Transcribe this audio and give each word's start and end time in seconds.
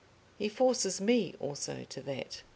He 0.39 0.49
forces 0.49 0.99
me 0.99 1.35
also 1.39 1.85
to 1.89 2.01
that. 2.01 2.41